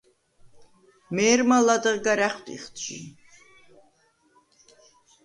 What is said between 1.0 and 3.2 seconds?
მე̄რმა ლადეღ გარ ა̈ხვტიხდ ჟი.